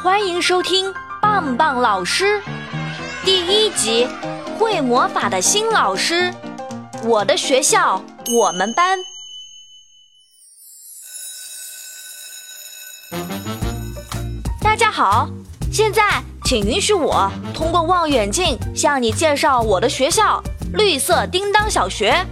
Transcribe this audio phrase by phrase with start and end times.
[0.00, 2.40] 欢迎收听棒棒老师
[3.24, 4.06] 第一集
[4.56, 6.32] 《会魔法的新老师》。
[7.04, 8.00] 我的学校，
[8.32, 8.96] 我们班。
[14.62, 15.28] 大家好，
[15.72, 20.40] 现在请允许我通过望远镜向你介绍我的学校——
[20.74, 22.24] 绿色叮当小学。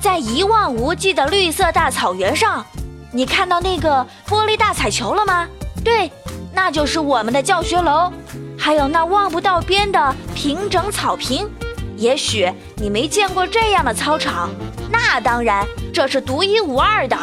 [0.00, 2.66] 在一望无际的绿色大草原上，
[3.12, 5.48] 你看到那个玻璃大彩球了吗？
[5.84, 6.10] 对，
[6.54, 8.12] 那就是我们的教学楼。
[8.56, 11.48] 还有那望不到边的平整草坪。
[11.96, 14.48] 也许你没见过这样的操场，
[14.90, 17.16] 那当然这是独一无二的。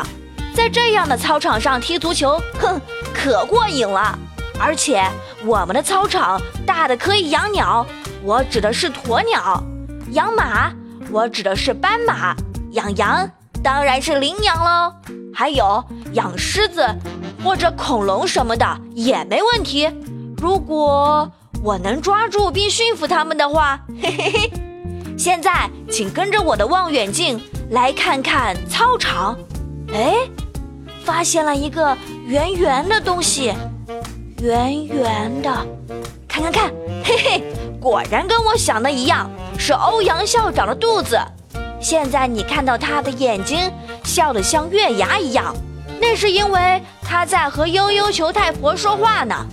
[0.53, 2.79] 在这样的操场上踢足球，哼，
[3.13, 4.17] 可过瘾了。
[4.59, 5.03] 而且
[5.45, 7.85] 我们的操场大的可以养鸟，
[8.23, 9.61] 我指的是鸵鸟；
[10.11, 10.71] 养马，
[11.09, 12.35] 我指的是斑马；
[12.71, 13.27] 养羊，
[13.63, 14.93] 当然是羚羊喽。
[15.33, 16.85] 还有养狮子
[17.43, 19.89] 或者恐龙什么的也没问题。
[20.37, 21.31] 如果
[21.63, 24.51] 我能抓住并驯服它们的话，嘿嘿嘿。
[25.17, 27.39] 现在请跟着我的望远镜
[27.69, 29.37] 来看看操场。
[29.93, 30.15] 哎，
[31.03, 33.53] 发现了一个圆圆的东西，
[34.41, 35.67] 圆圆的，
[36.27, 36.71] 看看看，
[37.03, 37.43] 嘿嘿，
[37.79, 41.19] 果然跟我想的一样，是欧阳校长的肚子。
[41.79, 43.71] 现在你看到他的眼睛
[44.03, 45.53] 笑得像月牙一样，
[46.01, 49.45] 那是因为他在和悠悠球太婆说话呢。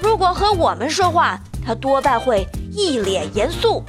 [0.00, 3.84] 如果和我们说话，他多半会一脸严肃。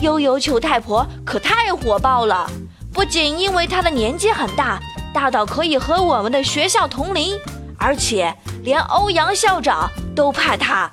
[0.00, 2.50] 悠悠球太婆可太火爆了，
[2.92, 4.80] 不仅因为她的年纪很大，
[5.12, 7.38] 大到可以和我们的学校同龄，
[7.78, 10.90] 而且连欧阳校长都怕她。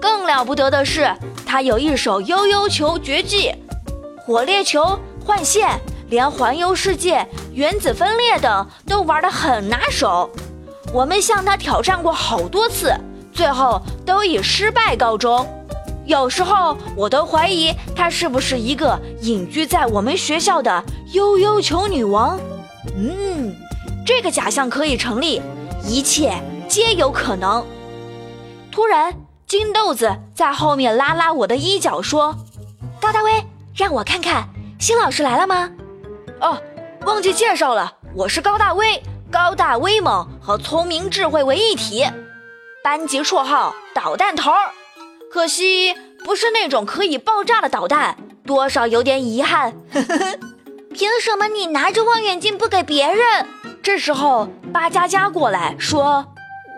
[0.00, 1.12] 更了不得的是，
[1.44, 3.52] 她有一手悠悠球绝技，
[4.24, 10.28] 火烈球、换线，连环游世界、原子分裂等都玩得很拿手。
[10.92, 12.92] 我们向他挑战过好多次，
[13.32, 15.46] 最后都以失败告终。
[16.06, 22.38] 有时候我都怀疑他是不是一个隐居在我们学校的悠悠球女王。
[22.94, 23.54] 嗯，
[24.06, 25.40] 这个假象可以成立，
[25.82, 26.34] 一切
[26.68, 27.64] 皆有可能。
[28.70, 29.14] 突然，
[29.46, 32.36] 金豆子在后面拉拉我的衣角，说
[33.00, 33.32] ：“高大威，
[33.74, 34.48] 让我看看
[34.78, 35.70] 新老师来了吗？”
[36.40, 36.60] 哦，
[37.04, 42.02] 忘记介绍了，我是高大威，高大威猛和聪明智慧为一体，
[42.82, 44.50] 班级绰号导弹头。
[45.30, 45.94] 可惜
[46.24, 48.16] 不是那种可以爆炸的导弹，
[48.46, 49.74] 多少有点遗憾。
[50.94, 53.46] 凭什么你拿着望远镜不给别人？
[53.82, 56.24] 这时候巴佳佳过来说：“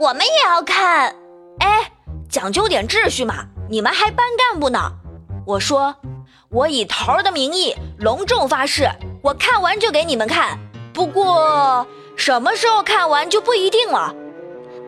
[0.00, 1.14] 我们也要看。”
[1.60, 1.93] 哎，
[2.28, 3.44] 讲究点秩序嘛！
[3.70, 4.91] 你们还班干部呢。
[5.47, 5.94] 我说
[6.50, 8.91] ：“我以头儿的名义隆重发誓，
[9.26, 10.56] 我看完就给你们看。
[10.94, 11.84] 不过
[12.16, 14.14] 什么时候看完就不一定了。”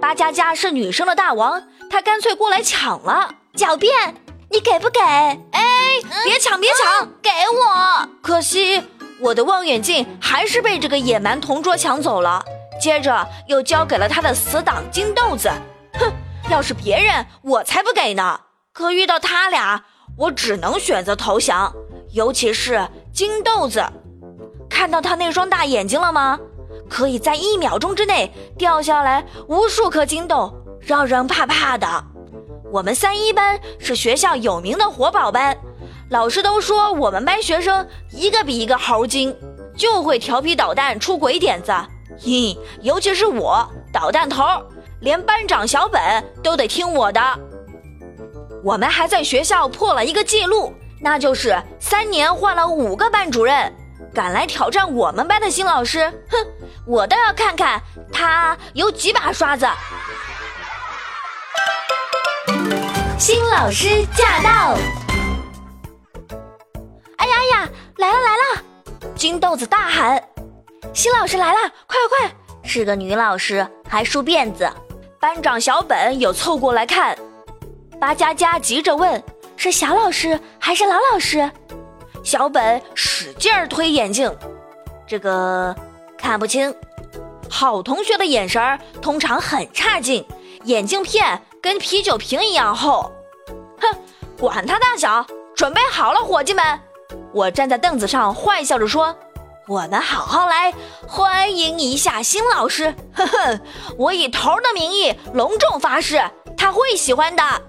[0.01, 1.61] 八佳佳是女生的大王，
[1.91, 3.35] 她干脆过来抢了。
[3.57, 4.15] 狡辩，
[4.49, 5.01] 你给不给？
[5.01, 8.09] 哎，别抢，别抢，给我！
[8.23, 8.81] 可惜
[9.19, 12.41] 我的望远镜还是被这个野蛮同桌抢走了，
[12.81, 15.51] 接着又交给了他的死党金豆子。
[15.95, 16.13] 哼，
[16.49, 18.39] 要是别人，我才不给呢。
[18.73, 19.83] 可遇到他俩，
[20.17, 21.75] 我只能选择投降。
[22.13, 23.85] 尤其是金豆子，
[24.79, 26.39] 看到他那双大眼睛了吗？
[26.89, 32.05] 可以在一秒钟之内掉下来无数颗金豆，让人怕怕的。
[32.71, 35.59] 我们三一班是学校有名的活宝班，
[36.11, 39.37] 老师都说我们班学生一个比一个猴精，
[39.77, 41.73] 就会调皮捣蛋出鬼点子。
[42.17, 44.45] 嘿，尤其是我捣蛋头，
[45.01, 46.01] 连班长小本
[46.41, 47.21] 都得听我的。
[48.63, 53.75] 我们还在学校破了一个记录，那就是三年换了五个班主任。
[54.15, 56.39] 敢来挑战我们班的新老师，哼，
[56.87, 57.81] 我倒要看看
[58.13, 59.67] 他有几把刷子。
[63.19, 64.77] 新老师驾到！
[67.17, 68.63] 哎呀呀，来了来了！
[69.15, 70.23] 金豆子大喊
[70.95, 74.71] ：“新老师来了，快快快！”是个女老师，还梳辫子。
[75.21, 77.19] 班长小本有凑过来看。
[78.01, 79.21] 巴佳佳急着问
[79.57, 81.51] ：“是小老师还是老老师？”
[82.25, 84.35] 小本使劲儿推眼镜，
[85.07, 85.75] 这个
[86.17, 86.75] 看不清。
[87.51, 90.27] 好同学的眼神儿通常很差劲，
[90.65, 91.43] 眼镜片。
[91.61, 93.11] 跟啤酒瓶一样厚，
[93.81, 93.99] 哼，
[94.39, 95.27] 管他大小，
[95.57, 96.81] 准备好了，伙计们！
[97.35, 99.15] 我站在凳子上，坏笑着说
[99.67, 100.73] ：“我们好好来
[101.05, 103.61] 欢迎一下新老师。”呵呵，
[103.99, 106.23] 我以头的名义隆重发誓，
[106.57, 107.43] 他会喜欢的。
[107.43, 107.61] 哈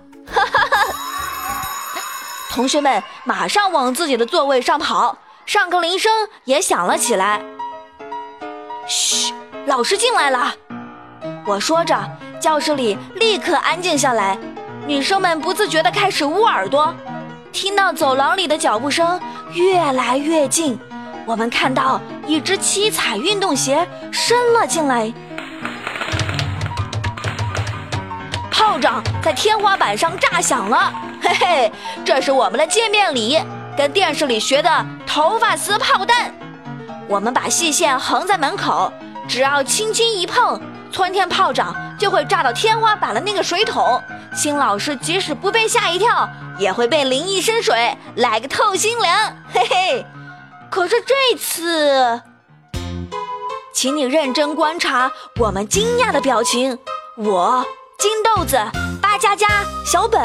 [0.45, 0.94] 哈哈！
[2.50, 5.16] 同学们马上往自己的座位上跑，
[5.46, 6.12] 上课铃声
[6.46, 7.40] 也响了起来。
[8.88, 9.31] 嘘，
[9.68, 10.54] 老师进来了。
[11.46, 11.96] 我说着。
[12.40, 14.38] 教室里立刻安静下来，
[14.88, 16.96] 女生们不自觉地开始捂耳朵。
[17.51, 19.19] 听到走廊里的脚步声
[19.52, 20.80] 越来越近，
[21.25, 25.13] 我们看到一只七彩运动鞋伸了进来。
[28.50, 31.71] 炮仗在天花板上炸响了，嘿嘿，
[32.06, 33.39] 这是我们的见面礼，
[33.77, 36.33] 跟电视里学的头发丝炮弹。
[37.07, 38.92] 我们把细线横在门口，
[39.27, 40.60] 只要轻轻一碰，
[40.92, 44.01] 窜天炮仗就会炸到天花板的那个水桶。
[44.36, 49.36] 新老师即使不被吓一跳，也会被淋一身水，来个透心凉。
[49.51, 50.06] 嘿嘿。
[50.69, 52.21] 可是这次，
[53.74, 56.77] 请你认真观察我们惊讶的表情。
[57.16, 57.66] 我
[57.98, 58.56] 金豆子、
[59.01, 59.48] 八佳佳、
[59.83, 60.21] 小本，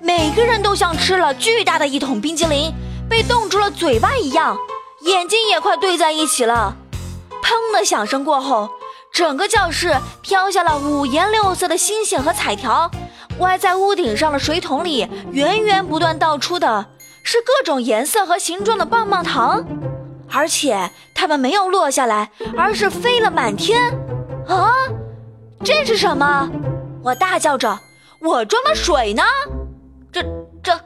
[0.00, 2.72] 每个人都像吃了巨大的一桶冰激凌，
[3.08, 4.56] 被冻住了嘴巴一样。
[5.02, 6.76] 眼睛也快对在一起了，
[7.42, 8.68] 砰的响声过后，
[9.12, 12.90] 整个教室飘下了五颜六色的星星和彩条。
[13.38, 16.86] 歪在屋顶上的水桶里，源源不断倒出的
[17.22, 19.64] 是各种颜色和形状的棒棒糖，
[20.32, 23.92] 而且它们没有落下来，而是飞了满天。
[24.48, 24.72] 啊，
[25.64, 26.50] 这是什么？
[27.04, 27.78] 我大叫着
[28.20, 29.22] ：“我装的水呢？
[30.12, 30.22] 这、
[30.62, 30.80] 这、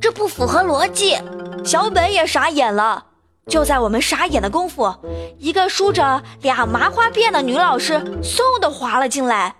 [0.00, 1.18] 这不符合逻辑！”
[1.64, 3.06] 小本也傻眼了。
[3.46, 4.94] 就在我们傻眼的功夫，
[5.38, 9.56] 一个梳着俩麻花辫的女老师嗖的滑了进来，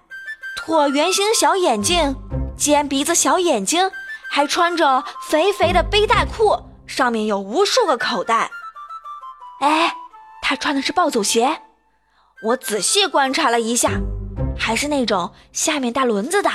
[0.56, 2.14] 椭圆形小眼镜，
[2.56, 3.90] 尖鼻子小眼睛，
[4.30, 6.56] 还穿着肥肥的背带裤，
[6.86, 8.50] 上面有无数个口袋。
[9.60, 9.92] 哎，
[10.40, 11.62] 她穿的是暴走鞋。
[12.44, 13.90] 我仔细观察了一下，
[14.56, 16.50] 还是那种下面带轮子的。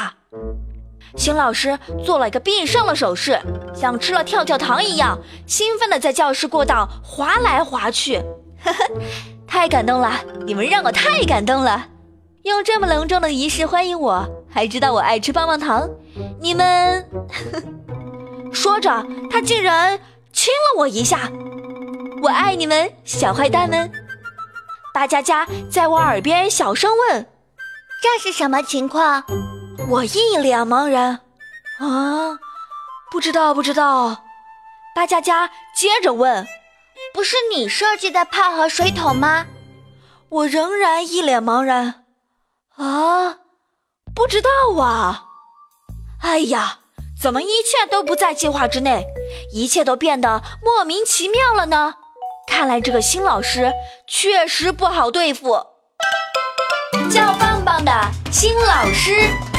[1.16, 3.40] 邢老师做了一个必胜的手势，
[3.74, 5.18] 像吃了跳跳糖一样，
[5.48, 8.18] 兴奋地在教室过道滑来滑去。
[8.64, 8.90] 呵呵，
[9.48, 10.12] 太感动了！
[10.46, 11.88] 你们让我太感动了，
[12.44, 15.90] 用这么隆重的仪式欢迎我，还知道我爱吃棒棒糖。
[16.40, 17.08] 你们，
[18.52, 20.00] 说着，他竟然
[20.34, 21.32] 亲了我一下。
[22.22, 23.92] 我爱你们，小坏蛋们！
[24.94, 27.28] 大家家在我耳边小声问
[28.02, 29.24] ：“这是什么情况？”
[29.90, 31.20] 我一脸茫然，
[31.80, 32.40] 啊，
[33.12, 34.24] 不知道，不知道。
[34.96, 36.48] 巴佳佳接着问
[37.14, 39.46] ：“不是你设计的炮和水桶吗？”
[40.30, 42.06] 我仍然一脸茫然，
[42.78, 43.38] 啊，
[44.16, 44.50] 不知道
[44.82, 45.26] 啊。
[46.22, 46.80] 哎呀，
[47.22, 49.06] 怎么一切都不在计划之内，
[49.54, 51.96] 一切都变得莫名其妙了呢？
[52.48, 53.72] 看来这个新老师
[54.08, 55.64] 确实不好对付。
[57.12, 57.92] 叫棒棒的
[58.32, 59.55] 新老师。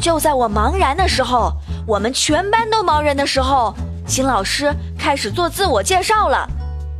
[0.00, 1.52] 就在我茫然的时候，
[1.86, 3.74] 我们全班都茫然的时候，
[4.06, 6.48] 新老师开始做自我介绍了。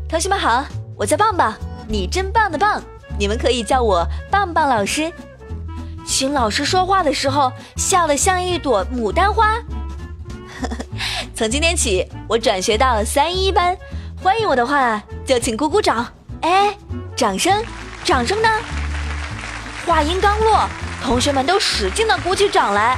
[0.09, 0.65] 同学们好，
[0.97, 1.55] 我叫棒棒，
[1.89, 2.83] 你真棒的棒，
[3.19, 5.11] 你们可以叫我棒棒老师。
[6.07, 9.57] 秦老师说话的时候，笑得像一朵牡丹花。
[11.35, 13.75] 从今天起，我转学到了三一班，
[14.23, 16.07] 欢迎我的话就请鼓鼓掌。
[16.43, 16.77] 哎，
[17.17, 17.65] 掌声，
[18.05, 18.49] 掌声呢？
[19.87, 20.69] 话音刚落。
[21.03, 22.97] 同学们都使劲地鼓起掌来，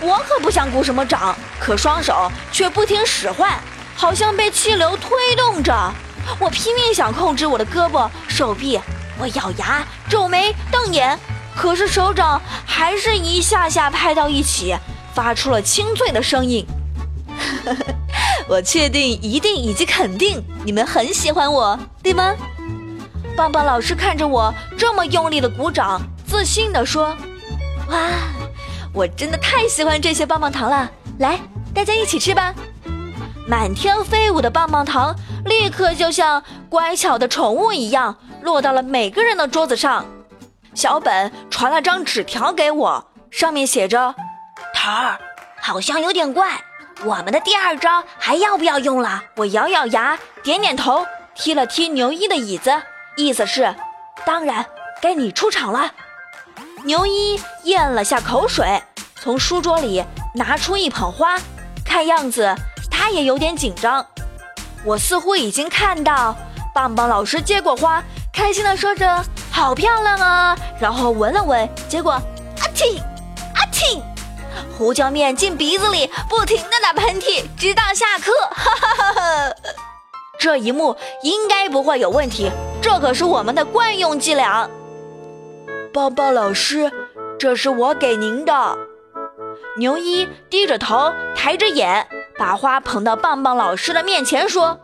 [0.00, 3.58] 我可不想鼓什么掌，可双手却不听使唤，
[3.96, 5.72] 好像被气流推动着。
[6.38, 8.78] 我拼命想控制我的胳膊、手臂，
[9.18, 11.18] 我咬牙、皱眉、瞪眼，
[11.56, 14.76] 可是手掌还是一下下拍到一起，
[15.14, 16.66] 发出了清脆的声音。
[18.46, 22.34] 我确定、一定以及肯定，你们很喜欢我，对吗？
[23.36, 27.16] 棒棒老师看着我这么用力的鼓掌，自信地说。
[27.88, 27.96] 哇，
[28.92, 30.90] 我真的太喜欢这些棒棒糖了！
[31.18, 31.40] 来，
[31.74, 32.54] 大家一起吃吧。
[33.46, 35.16] 满天飞舞的棒棒糖
[35.46, 40.04] 立刻就像乖巧的宠物一样，落到了每个人的桌子上。
[40.74, 44.14] 小本传了张纸条给我，上面写着
[44.76, 45.18] ：“桃儿，
[45.62, 46.62] 好像有点怪，
[47.04, 52.70] 我们的第二招还要不要用了？”我咬咬牙，点点头，踢了踢牛一的椅子，
[53.16, 53.74] 意思是：
[54.26, 54.66] 当然，
[55.00, 55.90] 该你出场了。
[56.84, 58.82] 牛一咽了下口水，
[59.20, 60.04] 从书桌里
[60.34, 61.38] 拿出一捧花，
[61.84, 62.54] 看样子
[62.90, 64.04] 他也有点紧张。
[64.84, 66.36] 我似乎已经看到
[66.74, 73.00] 棒棒老师接过花，开心地说着“好漂亮啊”，然后闻了闻，结果阿嚏
[73.54, 74.00] 阿嚏，
[74.76, 78.32] 胡椒面进鼻子里，不停地打喷嚏，直到下课。
[78.50, 79.52] 哈哈哈哈！
[80.38, 84.70] 这一幕应该不会有问题，这可是我们的惯用伎俩。
[85.92, 86.90] 棒棒老师，
[87.38, 88.78] 这是我给您的。
[89.78, 94.80] 牛一低着头，抬着眼，把花捧到棒棒老师的面前，说：“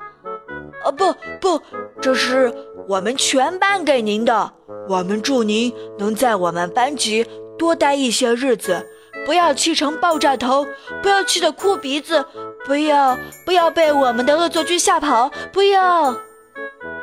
[0.85, 1.61] 啊，不不，
[2.01, 2.53] 这是
[2.89, 4.53] 我们全班给您的，
[4.89, 7.27] 我们祝您能在我们班级
[7.59, 8.87] 多待一些日子，
[9.27, 10.67] 不要气成爆炸头，
[11.03, 12.25] 不要气得哭鼻子，
[12.65, 16.15] 不要不要被我们的恶作剧吓跑，不要！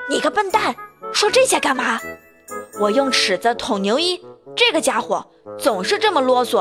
[0.09, 0.75] 你个笨蛋，
[1.11, 1.99] 说这些干嘛？
[2.79, 4.19] 我用尺子捅牛一，
[4.55, 5.25] 这个家伙
[5.57, 6.59] 总是这么啰嗦。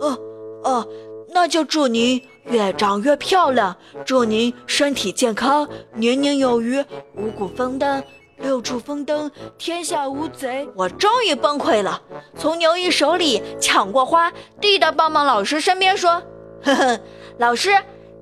[0.00, 0.18] 哦
[0.62, 0.88] 哦，
[1.28, 6.84] 那就祝您越长越漂亮，祝您身体健康，年年有余，
[7.16, 8.02] 五谷丰登。
[8.38, 10.68] 六畜丰登，天下无贼。
[10.74, 12.02] 我终于崩溃了，
[12.36, 14.30] 从牛一手里抢过花，
[14.60, 16.20] 递到棒棒老师身边，说
[16.60, 17.00] ：“呵呵，
[17.38, 17.70] 老师，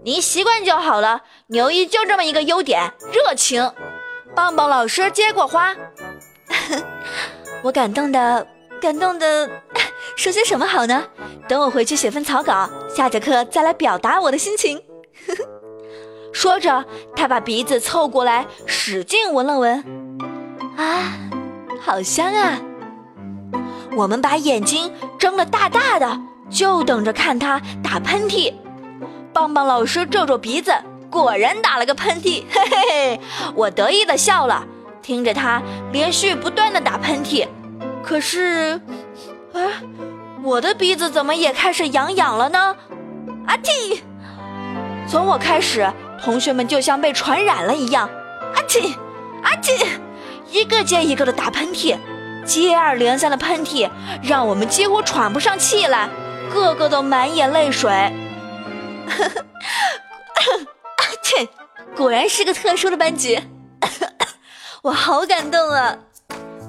[0.04, 1.22] 您习惯就好了。
[1.46, 3.72] 牛一就这么一个优点，热情。”
[4.36, 5.74] 棒棒老师接过花，
[7.62, 8.46] 我感动的，
[8.80, 9.50] 感动的，
[10.16, 11.04] 说些什么好呢？
[11.48, 14.82] 等我回去写份草稿，下节课再来表达我的心情。
[16.32, 19.84] 说着，他把鼻子凑过来，使劲闻了闻。
[20.76, 21.12] 啊，
[21.80, 22.58] 好香啊！
[23.94, 28.54] 我们把眼睛睁得大大的，就等着看他打喷嚏。
[29.34, 30.72] 棒棒老师皱皱鼻子，
[31.10, 33.20] 果然打了个喷嚏，嘿嘿嘿！
[33.54, 34.66] 我得意的笑了，
[35.02, 35.60] 听着他
[35.92, 37.46] 连续不断的打喷嚏。
[38.04, 38.80] 可是，
[39.52, 39.60] 啊，
[40.42, 42.76] 我的鼻子怎么也开始痒痒了呢？
[43.46, 44.00] 阿嚏！
[45.08, 45.92] 从我开始，
[46.22, 48.08] 同学们就像被传染了一样，
[48.54, 48.94] 阿嚏，
[49.42, 49.84] 阿嚏！
[50.50, 51.96] 一个接一个的打喷嚏，
[52.44, 53.90] 接二连三的喷嚏
[54.22, 56.08] 让我们几乎喘不上气来，
[56.52, 57.90] 个个都满眼泪水。
[57.90, 58.12] 阿
[61.22, 61.48] 嚏，
[61.96, 63.40] 果然是个特殊的班级，
[64.82, 65.96] 我好感动啊！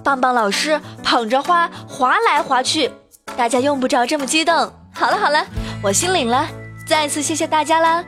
[0.04, 2.92] 棒棒老师捧着花滑来滑去，
[3.36, 4.72] 大家用不着这么激动。
[4.94, 5.44] 好了好了，
[5.82, 6.48] 我心领了，
[6.88, 8.06] 再次谢谢大家啦！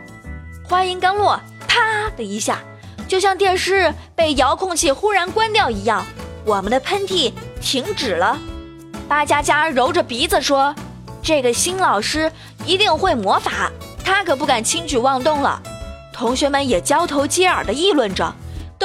[0.69, 2.59] 话音刚落，啪的一下。
[3.07, 6.05] 就像电视被遥控器忽然关掉一样，
[6.45, 8.38] 我们的喷嚏停止了。
[9.07, 10.75] 巴佳佳揉着鼻子说
[11.24, 12.31] ：“这个新老师
[12.63, 13.71] 一定会魔法，
[14.03, 15.59] 他可不敢轻举妄动了。”
[16.13, 18.31] 同学们也交头接耳地议论着，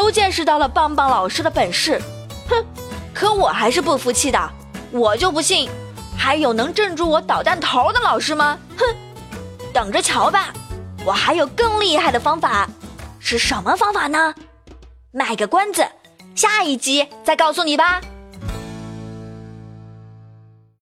[0.00, 2.00] 都见识到了棒棒老师的本事。
[2.49, 2.64] 哼，
[3.12, 4.50] 可我还是不服气的，
[4.92, 5.69] 我就不信
[6.16, 8.59] 还有能镇住我导弹头的老师吗？
[8.78, 8.85] 哼，
[9.75, 10.54] 等着瞧吧，
[11.04, 12.66] 我还有更厉害的方法。
[13.19, 14.35] 是什么方法呢？
[15.12, 15.87] 卖个关子，
[16.35, 18.00] 下一集再告诉你吧。